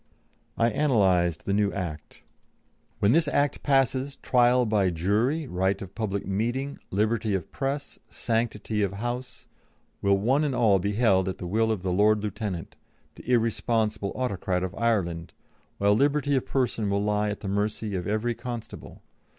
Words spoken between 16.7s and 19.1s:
will lie at the mercy of every constable.